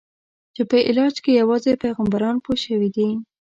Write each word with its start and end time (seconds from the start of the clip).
چې 0.55 0.61
په 0.69 0.77
علاج 0.87 1.15
یې 1.25 1.31
یوازې 1.41 1.73
پیغمبران 1.83 2.35
پوه 2.43 2.57
شوي 2.65 2.89
دي. 2.95 3.09